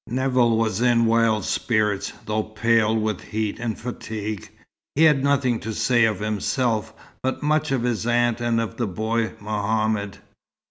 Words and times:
Nevill 0.07 0.57
was 0.57 0.81
in 0.81 1.05
wild 1.05 1.45
spirits, 1.45 2.11
though 2.25 2.41
pale 2.41 2.97
with 2.97 3.21
heat 3.21 3.59
and 3.59 3.77
fatigue. 3.79 4.49
He 4.95 5.03
had 5.03 5.23
nothing 5.23 5.59
to 5.59 5.75
say 5.75 6.05
of 6.05 6.19
himself, 6.21 6.91
but 7.21 7.43
much 7.43 7.71
of 7.71 7.83
his 7.83 8.07
aunt 8.07 8.41
and 8.41 8.59
of 8.59 8.77
the 8.77 8.87
boy 8.87 9.33
Mohammed. 9.39 10.17